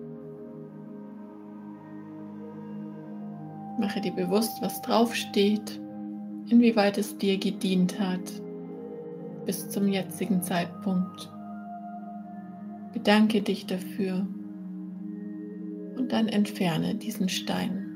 Mache 3.79 4.01
dir 4.01 4.13
bewusst, 4.13 4.61
was 4.61 4.81
draufsteht, 4.81 5.79
inwieweit 6.49 6.97
es 6.97 7.17
dir 7.17 7.37
gedient 7.37 7.99
hat 7.99 8.41
bis 9.47 9.69
zum 9.69 9.87
jetzigen 9.87 10.41
Zeitpunkt. 10.41 11.31
Bedanke 12.93 13.41
dich 13.41 13.65
dafür 13.65 14.27
und 15.95 16.11
dann 16.11 16.27
entferne 16.27 16.95
diesen 16.95 17.29
Stein. 17.29 17.86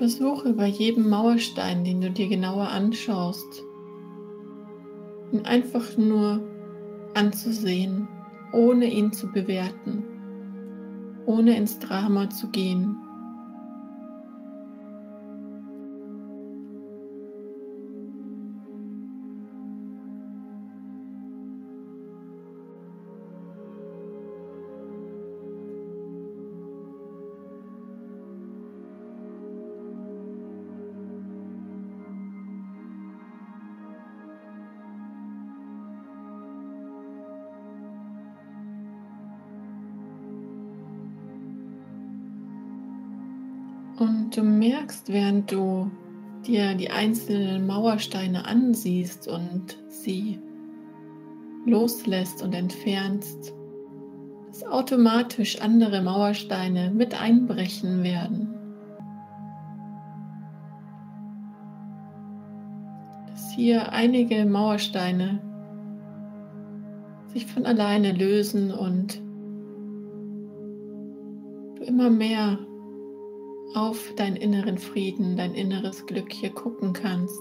Versuche 0.00 0.54
bei 0.54 0.66
jedem 0.66 1.10
Mauerstein, 1.10 1.84
den 1.84 2.00
du 2.00 2.10
dir 2.10 2.26
genauer 2.26 2.70
anschaust, 2.70 3.62
ihn 5.30 5.44
einfach 5.44 5.98
nur 5.98 6.40
anzusehen, 7.12 8.08
ohne 8.54 8.86
ihn 8.86 9.12
zu 9.12 9.30
bewerten, 9.30 10.02
ohne 11.26 11.54
ins 11.54 11.80
Drama 11.80 12.30
zu 12.30 12.48
gehen. 12.48 12.96
Und 44.00 44.34
du 44.34 44.42
merkst, 44.42 45.12
während 45.12 45.52
du 45.52 45.90
dir 46.46 46.74
die 46.74 46.90
einzelnen 46.90 47.66
Mauersteine 47.66 48.46
ansiehst 48.46 49.28
und 49.28 49.76
sie 49.88 50.38
loslässt 51.66 52.42
und 52.42 52.54
entfernst, 52.54 53.52
dass 54.48 54.64
automatisch 54.64 55.60
andere 55.60 56.00
Mauersteine 56.00 56.90
mit 56.90 57.20
einbrechen 57.20 58.02
werden. 58.02 58.54
Dass 63.26 63.52
hier 63.52 63.92
einige 63.92 64.46
Mauersteine 64.46 65.40
sich 67.34 67.44
von 67.44 67.66
alleine 67.66 68.12
lösen 68.12 68.72
und 68.72 69.20
du 71.76 71.84
immer 71.84 72.08
mehr 72.08 72.58
auf 73.74 74.14
deinen 74.16 74.36
inneren 74.36 74.78
Frieden, 74.78 75.36
dein 75.36 75.54
inneres 75.54 76.06
Glück 76.06 76.32
hier 76.32 76.50
gucken 76.50 76.92
kannst. 76.92 77.40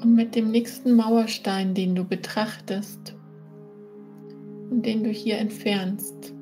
Und 0.00 0.14
mit 0.14 0.34
dem 0.34 0.50
nächsten 0.50 0.94
Mauerstein, 0.94 1.74
den 1.74 1.94
du 1.94 2.04
betrachtest 2.04 3.16
und 4.70 4.86
den 4.86 5.02
du 5.02 5.10
hier 5.10 5.38
entfernst, 5.38 6.32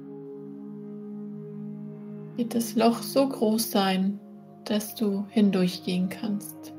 wird 2.37 2.55
das 2.55 2.77
Loch 2.77 3.03
so 3.03 3.27
groß 3.27 3.71
sein, 3.71 4.21
dass 4.67 4.95
du 4.95 5.25
hindurchgehen 5.31 6.09
kannst. 6.11 6.76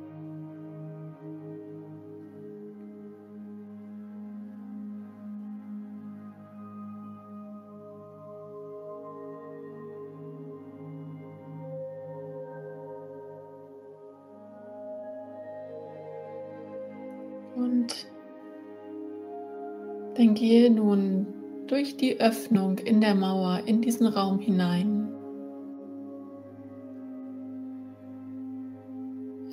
Gehe 20.38 20.70
nun 20.70 21.26
durch 21.66 21.98
die 21.98 22.20
Öffnung 22.20 22.78
in 22.78 23.02
der 23.02 23.16
Mauer 23.16 23.62
in 23.66 23.82
diesen 23.82 24.06
Raum 24.06 24.40
hinein. 24.40 25.10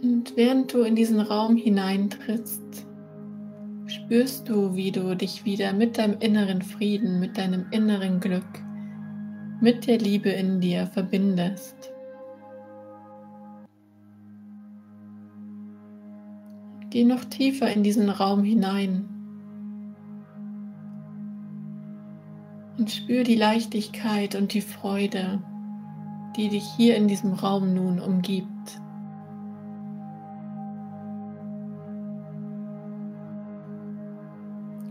Und 0.03 0.37
während 0.37 0.73
du 0.73 0.83
in 0.83 0.95
diesen 0.95 1.21
Raum 1.21 1.57
hineintrittst, 1.57 2.87
spürst 3.87 4.49
du, 4.49 4.77
wie 4.77 4.93
du 4.93 5.17
dich 5.17 5.47
wieder 5.47 5.73
mit 5.73 5.97
deinem 5.97 6.19
inneren 6.21 6.61
Frieden, 6.61 7.19
mit 7.19 7.39
deinem 7.39 7.67
inneren 7.71 8.21
Glück, 8.21 8.63
mit 9.63 9.87
der 9.87 9.99
Liebe 9.99 10.29
in 10.29 10.61
dir 10.61 10.87
verbindest. 10.87 11.91
Geh 16.91 17.05
noch 17.05 17.25
tiefer 17.25 17.73
in 17.73 17.83
diesen 17.83 18.11
Raum 18.11 18.45
hinein 18.45 19.14
und 22.85 22.91
spür 22.91 23.25
die 23.25 23.35
Leichtigkeit 23.35 24.35
und 24.35 24.53
die 24.53 24.61
Freude, 24.61 25.43
die 26.37 26.51
dich 26.51 26.65
hier 26.77 26.97
in 26.97 27.09
diesem 27.09 27.33
Raum 27.33 27.73
nun 27.73 27.99
umgibt. 27.99 28.47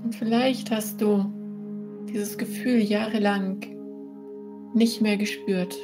Und 0.03 0.15
vielleicht 0.15 0.71
hast 0.71 0.99
du 1.01 1.23
dieses 2.12 2.39
Gefühl 2.39 2.79
jahrelang 2.79 3.63
nicht 4.73 4.99
mehr 4.99 5.17
gespürt. 5.17 5.77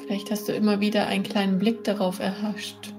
Vielleicht 0.00 0.30
hast 0.30 0.50
du 0.50 0.52
immer 0.52 0.80
wieder 0.80 1.06
einen 1.06 1.22
kleinen 1.22 1.58
Blick 1.58 1.82
darauf 1.84 2.20
erhascht. 2.20 2.94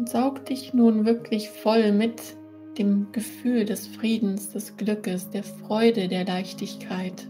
Und 0.00 0.08
saug 0.08 0.46
dich 0.46 0.72
nun 0.72 1.04
wirklich 1.04 1.50
voll 1.50 1.92
mit 1.92 2.22
dem 2.78 3.12
Gefühl 3.12 3.66
des 3.66 3.86
Friedens, 3.86 4.48
des 4.48 4.78
Glückes, 4.78 5.28
der 5.28 5.42
Freude, 5.42 6.08
der 6.08 6.24
Leichtigkeit. 6.24 7.28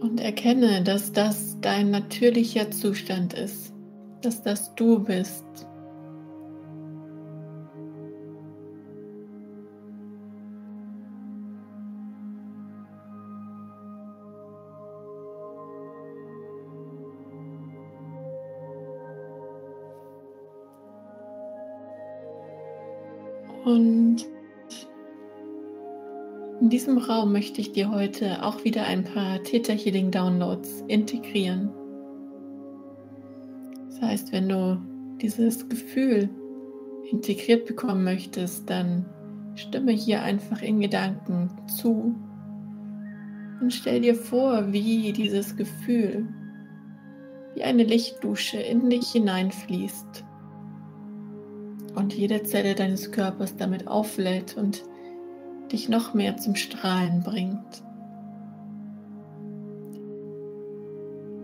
Und 0.00 0.20
erkenne, 0.20 0.84
dass 0.84 1.10
das 1.10 1.60
dein 1.60 1.90
natürlicher 1.90 2.70
Zustand 2.70 3.34
ist, 3.34 3.74
dass 4.22 4.40
das 4.44 4.72
du 4.76 5.00
bist. 5.00 5.66
Und 23.70 24.26
in 26.60 26.70
diesem 26.70 26.98
Raum 26.98 27.30
möchte 27.30 27.60
ich 27.60 27.70
dir 27.70 27.92
heute 27.92 28.44
auch 28.44 28.64
wieder 28.64 28.84
ein 28.84 29.04
paar 29.04 29.40
Theta 29.44 29.72
Healing 29.72 30.10
Downloads 30.10 30.82
integrieren. 30.88 31.70
Das 33.88 34.02
heißt, 34.02 34.32
wenn 34.32 34.48
du 34.48 34.80
dieses 35.22 35.68
Gefühl 35.68 36.28
integriert 37.12 37.66
bekommen 37.66 38.02
möchtest, 38.02 38.68
dann 38.68 39.06
stimme 39.54 39.92
hier 39.92 40.22
einfach 40.22 40.62
in 40.62 40.80
Gedanken 40.80 41.50
zu 41.68 42.16
und 43.60 43.72
stell 43.72 44.00
dir 44.00 44.16
vor, 44.16 44.72
wie 44.72 45.12
dieses 45.12 45.56
Gefühl 45.56 46.26
wie 47.54 47.62
eine 47.62 47.84
Lichtdusche 47.84 48.58
in 48.58 48.90
dich 48.90 49.12
hineinfließt 49.12 50.24
und 51.94 52.14
jede 52.14 52.42
Zelle 52.42 52.74
deines 52.74 53.12
Körpers 53.12 53.56
damit 53.56 53.88
auflädt 53.88 54.56
und 54.56 54.82
dich 55.72 55.88
noch 55.88 56.14
mehr 56.14 56.36
zum 56.36 56.54
Strahlen 56.54 57.22
bringt. 57.22 57.82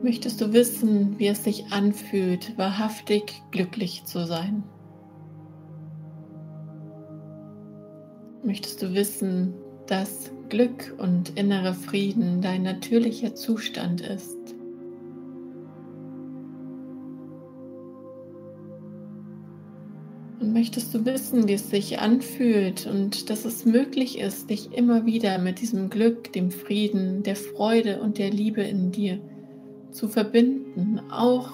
Möchtest 0.02 0.40
du 0.40 0.52
wissen, 0.52 1.18
wie 1.18 1.26
es 1.26 1.42
sich 1.42 1.72
anfühlt, 1.72 2.56
wahrhaftig 2.56 3.42
glücklich 3.50 4.04
zu 4.04 4.24
sein? 4.26 4.62
Möchtest 8.44 8.82
du 8.82 8.94
wissen, 8.94 9.54
dass 9.88 10.30
Glück 10.48 10.94
und 10.98 11.30
innerer 11.30 11.74
Frieden 11.74 12.40
dein 12.40 12.62
natürlicher 12.62 13.34
Zustand 13.34 14.00
ist? 14.00 14.45
Möchtest 20.56 20.94
du 20.94 21.04
wissen, 21.04 21.48
wie 21.48 21.52
es 21.52 21.68
sich 21.68 21.98
anfühlt 21.98 22.86
und 22.86 23.28
dass 23.28 23.44
es 23.44 23.66
möglich 23.66 24.18
ist, 24.18 24.48
dich 24.48 24.72
immer 24.72 25.04
wieder 25.04 25.36
mit 25.36 25.60
diesem 25.60 25.90
Glück, 25.90 26.32
dem 26.32 26.50
Frieden, 26.50 27.22
der 27.22 27.36
Freude 27.36 28.00
und 28.00 28.16
der 28.16 28.30
Liebe 28.30 28.62
in 28.62 28.90
dir 28.90 29.20
zu 29.90 30.08
verbinden, 30.08 30.98
auch 31.10 31.50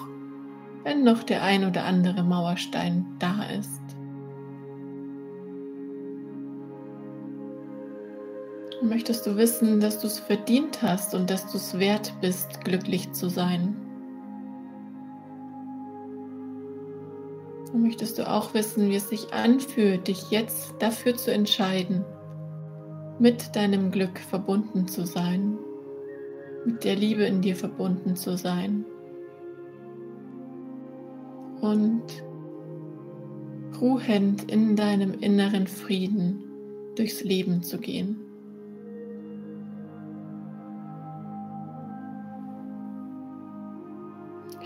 wenn 0.85 1.03
noch 1.03 1.23
der 1.23 1.43
ein 1.43 1.67
oder 1.67 1.83
andere 1.83 2.23
Mauerstein 2.23 3.05
da 3.19 3.43
ist. 3.59 3.81
Möchtest 8.81 9.27
du 9.27 9.35
wissen, 9.35 9.81
dass 9.81 9.99
du 9.99 10.07
es 10.07 10.19
verdient 10.19 10.81
hast 10.81 11.13
und 11.13 11.29
dass 11.29 11.51
du 11.51 11.57
es 11.57 11.77
wert 11.77 12.13
bist, 12.21 12.63
glücklich 12.63 13.11
zu 13.11 13.27
sein. 13.27 13.82
Möchtest 17.77 18.19
du 18.19 18.29
auch 18.29 18.53
wissen, 18.53 18.89
wie 18.89 18.95
es 18.95 19.09
sich 19.09 19.33
anfühlt, 19.33 20.07
dich 20.07 20.29
jetzt 20.31 20.75
dafür 20.79 21.15
zu 21.15 21.31
entscheiden, 21.31 22.05
mit 23.19 23.55
deinem 23.55 23.91
Glück 23.91 24.19
verbunden 24.19 24.87
zu 24.87 25.05
sein, 25.05 25.57
mit 26.65 26.83
der 26.83 26.95
Liebe 26.95 27.23
in 27.23 27.41
dir 27.41 27.55
verbunden 27.55 28.15
zu 28.15 28.37
sein 28.37 28.85
und 31.61 32.03
ruhend 33.79 34.51
in 34.51 34.75
deinem 34.75 35.13
inneren 35.13 35.67
Frieden 35.67 36.43
durchs 36.95 37.23
Leben 37.23 37.63
zu 37.63 37.79
gehen. 37.79 38.22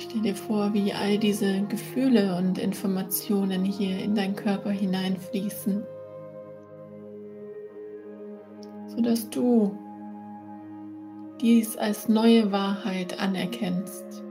Stell 0.09 0.21
dir 0.21 0.35
vor, 0.35 0.73
wie 0.73 0.93
all 0.93 1.17
diese 1.17 1.63
Gefühle 1.63 2.37
und 2.37 2.57
Informationen 2.57 3.65
hier 3.65 3.99
in 3.99 4.15
deinen 4.15 4.37
Körper 4.37 4.69
hineinfließen, 4.69 5.83
sodass 8.87 9.29
du 9.29 9.77
dies 11.41 11.75
als 11.75 12.07
neue 12.07 12.53
Wahrheit 12.53 13.19
anerkennst. 13.19 14.23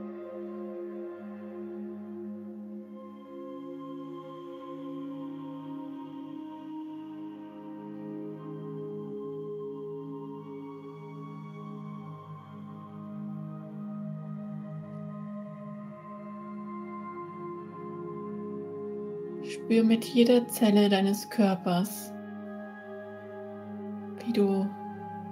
Spür 19.67 19.83
mit 19.83 20.05
jeder 20.05 20.47
Zelle 20.47 20.87
deines 20.87 21.29
Körpers, 21.29 22.13
wie 24.23 24.31
du 24.31 24.65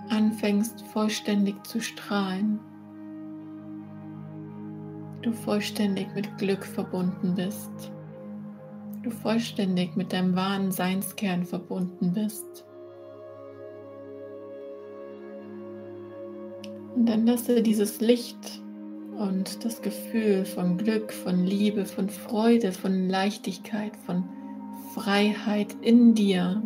anfängst 0.09 0.81
vollständig 0.87 1.65
zu 1.65 1.79
strahlen, 1.79 2.59
du 5.21 5.31
vollständig 5.31 6.07
mit 6.15 6.37
Glück 6.37 6.65
verbunden 6.65 7.33
bist, 7.35 7.93
du 9.03 9.09
vollständig 9.09 9.95
mit 9.95 10.11
deinem 10.11 10.35
wahren 10.35 10.69
Seinskern 10.69 11.45
verbunden 11.45 12.11
bist. 12.11 12.65
Und 16.93 17.05
dann 17.05 17.25
lasse 17.25 17.61
dieses 17.61 18.01
Licht 18.01 18.64
und 19.17 19.63
das 19.63 19.81
Gefühl 19.81 20.45
von 20.45 20.77
Glück, 20.77 21.11
von 21.13 21.45
Liebe, 21.45 21.85
von 21.85 22.09
Freude, 22.09 22.71
von 22.71 23.09
Leichtigkeit, 23.09 23.95
von 24.05 24.23
Freiheit 24.93 25.75
in 25.81 26.13
dir 26.13 26.61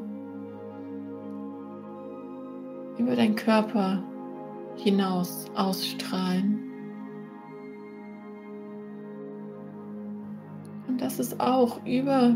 über 2.98 3.16
deinen 3.16 3.36
Körper 3.36 4.04
hinaus 4.76 5.46
ausstrahlen. 5.56 6.60
Und 10.88 11.02
das 11.02 11.20
ist 11.20 11.40
auch 11.40 11.86
über 11.86 12.36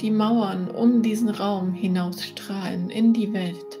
die 0.00 0.10
Mauern 0.10 0.70
um 0.70 1.02
diesen 1.02 1.28
Raum 1.28 1.72
hinausstrahlen 1.72 2.90
in 2.90 3.12
die 3.12 3.32
Welt. 3.32 3.80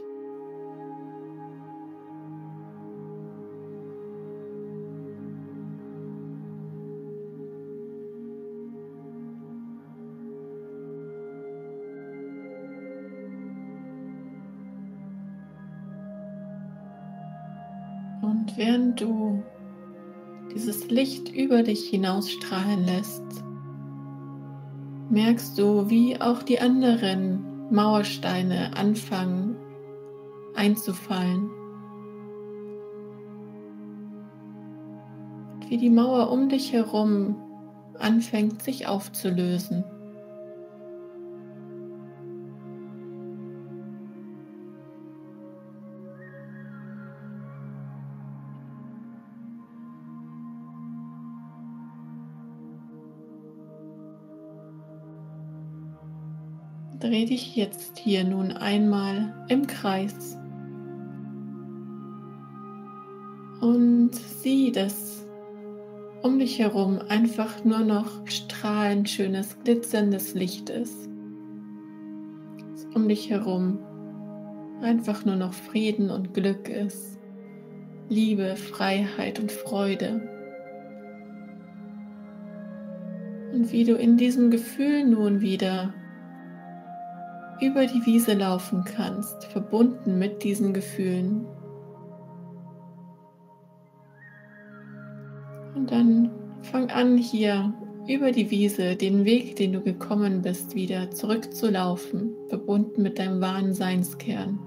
Während 18.56 19.02
du 19.02 19.42
dieses 20.54 20.88
Licht 20.88 21.28
über 21.28 21.62
dich 21.62 21.90
hinausstrahlen 21.90 22.86
lässt, 22.86 23.22
merkst 25.10 25.58
du, 25.58 25.90
wie 25.90 26.18
auch 26.20 26.42
die 26.42 26.58
anderen 26.58 27.70
Mauersteine 27.70 28.74
anfangen 28.74 29.56
einzufallen. 30.54 31.50
Wie 35.68 35.76
die 35.76 35.90
Mauer 35.90 36.30
um 36.30 36.48
dich 36.48 36.72
herum 36.72 37.36
anfängt 37.98 38.62
sich 38.62 38.86
aufzulösen. 38.86 39.84
Dreh 57.16 57.24
dich 57.24 57.56
jetzt 57.56 57.96
hier 57.96 58.24
nun 58.24 58.52
einmal 58.52 59.32
im 59.48 59.66
Kreis 59.66 60.36
und 63.62 64.10
sieh, 64.14 64.70
dass 64.70 65.24
um 66.22 66.38
dich 66.38 66.58
herum 66.58 66.98
einfach 67.08 67.64
nur 67.64 67.78
noch 67.78 68.26
strahlend 68.26 69.08
schönes, 69.08 69.56
glitzerndes 69.64 70.34
Licht 70.34 70.68
ist. 70.68 71.08
Dass 72.70 72.84
um 72.94 73.08
dich 73.08 73.30
herum 73.30 73.78
einfach 74.82 75.24
nur 75.24 75.36
noch 75.36 75.54
Frieden 75.54 76.10
und 76.10 76.34
Glück 76.34 76.68
ist. 76.68 77.18
Liebe, 78.10 78.56
Freiheit 78.56 79.40
und 79.40 79.50
Freude. 79.50 80.20
Und 83.54 83.72
wie 83.72 83.84
du 83.84 83.94
in 83.94 84.18
diesem 84.18 84.50
Gefühl 84.50 85.06
nun 85.06 85.40
wieder 85.40 85.94
über 87.60 87.86
die 87.86 88.04
Wiese 88.04 88.34
laufen 88.34 88.84
kannst, 88.84 89.44
verbunden 89.44 90.18
mit 90.18 90.42
diesen 90.42 90.72
Gefühlen. 90.72 91.46
Und 95.74 95.90
dann 95.90 96.30
fang 96.62 96.90
an 96.90 97.16
hier 97.16 97.72
über 98.08 98.30
die 98.30 98.50
Wiese 98.50 98.96
den 98.96 99.24
Weg, 99.24 99.56
den 99.56 99.72
du 99.72 99.80
gekommen 99.80 100.42
bist, 100.42 100.74
wieder 100.74 101.10
zurückzulaufen, 101.10 102.34
verbunden 102.48 103.02
mit 103.02 103.18
deinem 103.18 103.40
wahren 103.40 103.74
Seinskern, 103.74 104.58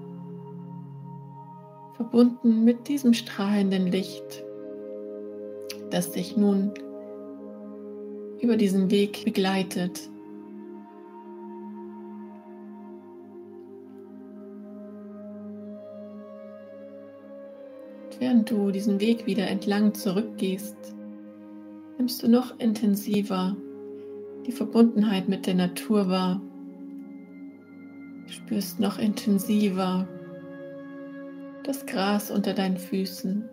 verbunden 1.96 2.64
mit 2.64 2.88
diesem 2.88 3.14
strahlenden 3.14 3.86
Licht, 3.86 4.44
das 5.90 6.12
dich 6.12 6.36
nun 6.36 6.72
über 8.40 8.56
diesen 8.56 8.90
Weg 8.90 9.24
begleitet 9.24 10.10
während 18.20 18.50
du 18.50 18.70
diesen 18.70 19.00
Weg 19.00 19.26
wieder 19.26 19.48
entlang 19.48 19.94
zurückgehst, 19.94 20.76
nimmst 21.96 22.22
du 22.22 22.28
noch 22.28 22.60
intensiver 22.60 23.56
die 24.46 24.52
Verbundenheit 24.52 25.28
mit 25.28 25.46
der 25.46 25.54
Natur 25.54 26.08
wahr. 26.08 26.40
spürst 28.26 28.78
noch 28.78 28.98
intensiver 28.98 30.06
das 31.64 31.84
Gras 31.86 32.30
unter 32.30 32.54
deinen 32.54 32.76
Füßen, 32.76 33.48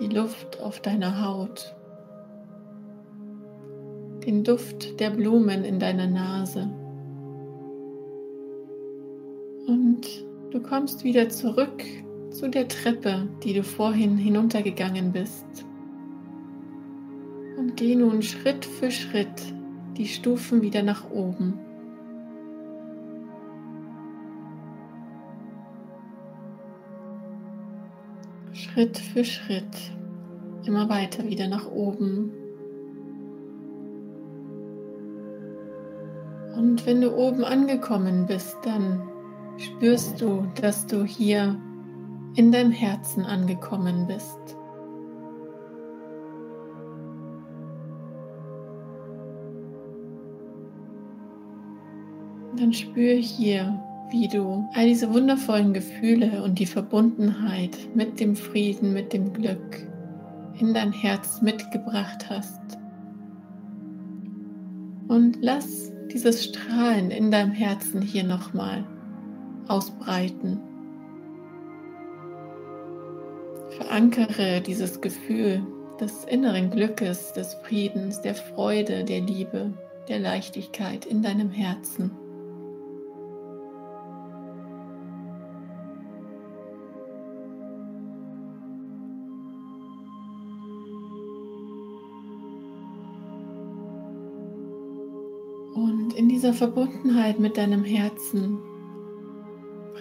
die 0.00 0.08
Luft 0.08 0.60
auf 0.60 0.80
deiner 0.80 1.24
Haut, 1.24 1.74
den 4.26 4.44
Duft 4.44 5.00
der 5.00 5.10
Blumen 5.10 5.64
in 5.64 5.78
deiner 5.78 6.06
Nase. 6.06 6.70
Und 9.66 10.29
Du 10.50 10.60
kommst 10.60 11.04
wieder 11.04 11.28
zurück 11.28 11.84
zu 12.30 12.48
der 12.48 12.66
Treppe, 12.66 13.28
die 13.44 13.54
du 13.54 13.62
vorhin 13.62 14.16
hinuntergegangen 14.16 15.12
bist. 15.12 15.46
Und 17.56 17.76
geh 17.76 17.94
nun 17.94 18.20
Schritt 18.20 18.64
für 18.64 18.90
Schritt 18.90 19.54
die 19.96 20.06
Stufen 20.06 20.60
wieder 20.60 20.82
nach 20.82 21.08
oben. 21.10 21.56
Schritt 28.52 28.98
für 28.98 29.24
Schritt 29.24 29.92
immer 30.66 30.88
weiter 30.88 31.28
wieder 31.28 31.46
nach 31.46 31.70
oben. 31.70 32.32
Und 36.56 36.84
wenn 36.86 37.00
du 37.00 37.14
oben 37.16 37.44
angekommen 37.44 38.26
bist, 38.26 38.56
dann 38.64 39.09
spürst 39.60 40.20
du, 40.20 40.46
dass 40.60 40.86
du 40.86 41.04
hier 41.04 41.60
in 42.36 42.50
deinem 42.50 42.72
Herzen 42.72 43.24
angekommen 43.24 44.06
bist. 44.06 44.38
Dann 52.56 52.72
spür 52.72 53.14
hier, 53.14 53.78
wie 54.10 54.28
du 54.28 54.68
all 54.74 54.86
diese 54.86 55.12
wundervollen 55.12 55.72
Gefühle 55.72 56.42
und 56.42 56.58
die 56.58 56.66
Verbundenheit 56.66 57.76
mit 57.94 58.18
dem 58.18 58.36
Frieden, 58.36 58.92
mit 58.92 59.12
dem 59.12 59.32
Glück 59.32 59.86
in 60.58 60.74
dein 60.74 60.92
Herz 60.92 61.40
mitgebracht 61.42 62.28
hast. 62.28 62.60
Und 65.08 65.38
lass 65.40 65.92
dieses 66.12 66.44
Strahlen 66.44 67.10
in 67.10 67.30
deinem 67.30 67.52
Herzen 67.52 68.02
hier 68.02 68.24
nochmal 68.24 68.84
ausbreiten. 69.70 70.60
Verankere 73.70 74.60
dieses 74.60 75.00
Gefühl 75.00 75.62
des 76.00 76.24
inneren 76.24 76.70
Glückes, 76.70 77.32
des 77.32 77.54
Friedens, 77.54 78.20
der 78.20 78.34
Freude, 78.34 79.04
der 79.04 79.20
Liebe, 79.20 79.72
der 80.08 80.18
Leichtigkeit 80.18 81.06
in 81.06 81.22
deinem 81.22 81.50
Herzen. 81.50 82.10
Und 95.74 96.14
in 96.14 96.28
dieser 96.28 96.52
Verbundenheit 96.52 97.38
mit 97.38 97.56
deinem 97.56 97.84
Herzen 97.84 98.58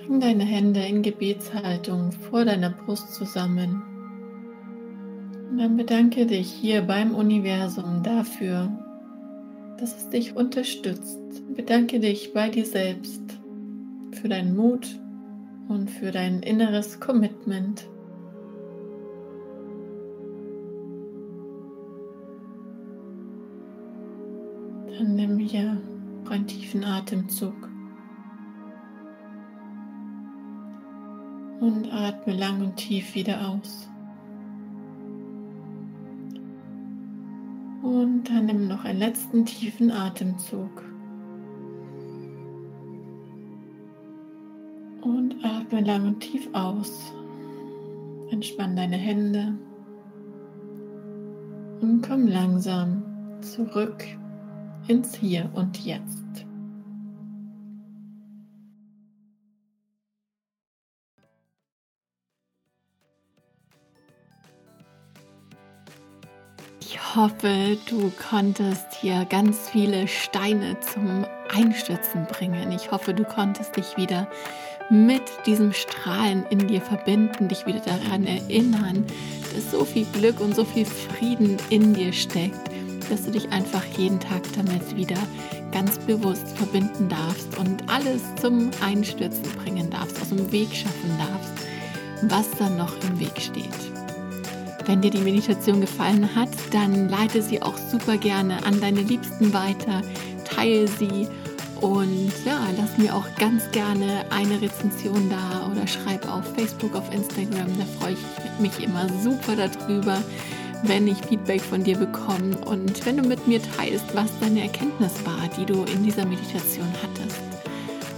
Bring 0.09 0.21
deine 0.21 0.43
Hände 0.43 0.79
in 0.79 1.03
Gebetshaltung 1.03 2.11
vor 2.11 2.43
deiner 2.43 2.71
Brust 2.71 3.13
zusammen. 3.13 3.83
Und 5.51 5.59
dann 5.59 5.77
bedanke 5.77 6.25
dich 6.25 6.51
hier 6.51 6.81
beim 6.81 7.13
Universum 7.13 8.01
dafür, 8.01 8.71
dass 9.77 9.95
es 9.95 10.09
dich 10.09 10.35
unterstützt. 10.35 11.19
Bedanke 11.55 11.99
dich 11.99 12.33
bei 12.33 12.49
dir 12.49 12.65
selbst 12.65 13.21
für 14.11 14.27
deinen 14.27 14.55
Mut 14.55 14.99
und 15.67 15.91
für 15.91 16.09
dein 16.09 16.41
inneres 16.41 16.99
Commitment. 16.99 17.87
Dann 24.97 25.15
nimm 25.15 25.37
hier 25.37 25.77
einen 26.27 26.47
tiefen 26.47 26.83
Atemzug 26.83 27.69
und 31.59 31.91
atme 31.91 32.33
lang 32.33 32.61
und 32.61 32.75
tief 32.75 33.15
wieder 33.15 33.49
aus. 33.49 33.89
Und 37.81 38.25
dann 38.25 38.45
nimm 38.45 38.67
noch 38.67 38.83
einen 38.85 38.99
letzten 38.99 39.45
tiefen 39.45 39.91
Atemzug. 39.91 40.83
Und 45.01 45.35
atme 45.43 45.81
lang 45.81 46.07
und 46.07 46.19
tief 46.19 46.49
aus. 46.53 47.13
Entspann 48.31 48.75
deine 48.75 48.97
Hände 48.97 49.57
und 51.81 52.01
komm 52.01 52.27
langsam 52.27 53.03
zurück 53.41 54.05
ins 54.87 55.15
Hier 55.15 55.49
und 55.53 55.83
Jetzt. 55.83 56.48
Hoffe, 67.19 67.77
du 67.89 68.13
konntest 68.29 68.93
hier 69.01 69.25
ganz 69.25 69.69
viele 69.69 70.07
Steine 70.07 70.79
zum 70.79 71.25
Einstürzen 71.53 72.25
bringen. 72.27 72.71
Ich 72.71 72.91
hoffe, 72.91 73.13
du 73.13 73.25
konntest 73.25 73.75
dich 73.75 73.97
wieder 73.97 74.29
mit 74.89 75.23
diesem 75.45 75.73
Strahlen 75.73 76.45
in 76.49 76.69
dir 76.69 76.79
verbinden, 76.79 77.49
dich 77.49 77.65
wieder 77.65 77.81
daran 77.81 78.25
erinnern, 78.25 79.05
dass 79.53 79.69
so 79.69 79.83
viel 79.83 80.05
Glück 80.13 80.39
und 80.39 80.55
so 80.55 80.63
viel 80.63 80.85
Frieden 80.85 81.57
in 81.69 81.93
dir 81.93 82.13
steckt, 82.13 82.71
dass 83.09 83.25
du 83.25 83.31
dich 83.31 83.51
einfach 83.51 83.83
jeden 83.97 84.21
Tag 84.21 84.43
damit 84.55 84.95
wieder 84.95 85.19
ganz 85.73 85.99
bewusst 85.99 86.47
verbinden 86.55 87.09
darfst 87.09 87.57
und 87.57 87.83
alles 87.89 88.21
zum 88.39 88.71
Einstürzen 88.81 89.43
bringen 89.61 89.89
darfst, 89.89 90.21
aus 90.21 90.29
dem 90.29 90.49
Weg 90.53 90.73
schaffen 90.73 91.17
darfst, 91.17 91.67
was 92.33 92.49
dann 92.51 92.77
noch 92.77 92.95
im 93.03 93.19
Weg 93.19 93.41
steht. 93.41 93.78
Wenn 94.89 95.01
dir 95.01 95.11
die 95.11 95.19
Meditation 95.19 95.81
gefallen 95.81 96.27
hat, 96.33 96.49
dann 96.71 97.09
leite 97.09 97.43
sie 97.43 97.61
auch 97.61 97.77
super 97.77 98.17
gerne 98.17 98.65
an 98.65 98.81
deine 98.81 99.01
Liebsten 99.01 99.53
weiter, 99.53 100.01
teile 100.45 100.87
sie 100.87 101.27
und 101.79 102.31
ja, 102.43 102.59
lass 102.75 102.97
mir 102.97 103.15
auch 103.15 103.25
ganz 103.37 103.69
gerne 103.69 104.25
eine 104.31 104.59
Rezension 104.59 105.29
da 105.29 105.71
oder 105.71 105.85
schreib 105.85 106.27
auf 106.27 106.43
Facebook, 106.55 106.95
auf 106.95 107.13
Instagram. 107.13 107.67
Da 107.77 107.85
freue 107.99 108.13
ich 108.13 108.59
mich 108.59 108.83
immer 108.83 109.07
super 109.21 109.55
darüber, 109.55 110.23
wenn 110.81 111.07
ich 111.07 111.17
Feedback 111.17 111.61
von 111.61 111.83
dir 111.83 111.95
bekomme 111.95 112.57
und 112.65 113.05
wenn 113.05 113.17
du 113.17 113.27
mit 113.27 113.47
mir 113.47 113.61
teilst, 113.61 114.05
was 114.15 114.31
deine 114.39 114.63
Erkenntnis 114.63 115.13
war, 115.23 115.47
die 115.55 115.65
du 115.71 115.83
in 115.83 116.03
dieser 116.03 116.25
Meditation 116.25 116.87
hattest. 117.03 117.39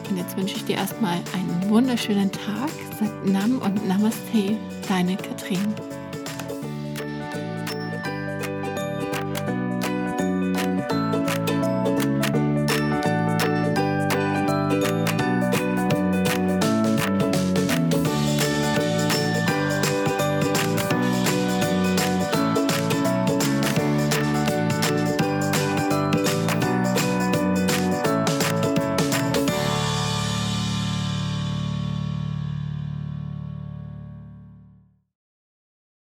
Und 0.10 0.16
jetzt 0.16 0.38
wünsche 0.38 0.56
ich 0.56 0.64
dir 0.64 0.78
erstmal 0.78 1.18
einen 1.34 1.70
wunderschönen 1.70 2.32
Tag. 2.32 2.70
Sag 2.98 3.26
Nam 3.26 3.58
und 3.58 3.86
Namaste, 3.90 4.56
deine 4.88 5.18
Katrin. 5.18 5.76